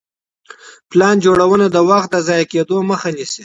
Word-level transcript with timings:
پلان 0.89 1.15
جوړونه 1.25 1.65
د 1.69 1.77
وخت 1.89 2.09
د 2.13 2.17
ضايع 2.27 2.45
کيدو 2.51 2.77
مخه 2.91 3.07
نيسي. 3.15 3.39